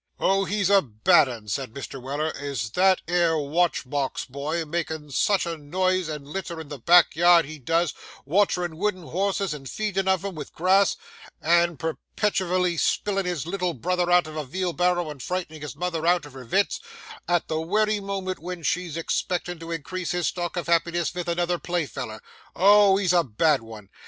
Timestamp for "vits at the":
16.45-17.61